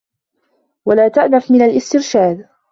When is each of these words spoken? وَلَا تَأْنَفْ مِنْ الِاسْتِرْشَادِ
وَلَا 0.85 1.07
تَأْنَفْ 1.07 1.51
مِنْ 1.51 1.61
الِاسْتِرْشَادِ 1.61 2.47